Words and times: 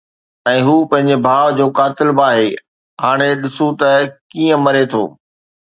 ۽ 0.49 0.57
هو 0.67 0.71
پنهنجي 0.93 1.17
ڀاءُ 1.25 1.45
جو 1.59 1.65
قاتل 1.79 2.09
به 2.17 2.23
آهي. 2.29 2.49
هاڻي 3.05 3.29
ڏسون 3.45 3.69
ته 3.83 3.89
ڪيئن 4.31 4.57
مري 4.67 4.85
ٿو. 4.95 5.03